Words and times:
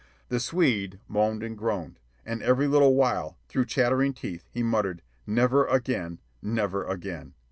The 0.29 0.39
Swede 0.39 0.99
moaned 1.07 1.43
and 1.43 1.55
groaned, 1.55 1.99
and 2.25 2.41
every 2.41 2.65
little 2.65 2.95
while, 2.95 3.37
through 3.47 3.65
chattering 3.65 4.15
teeth, 4.15 4.47
he 4.49 4.63
muttered, 4.63 5.03
"Never 5.27 5.67
again; 5.67 6.17
never 6.41 6.83
again." 6.85 7.35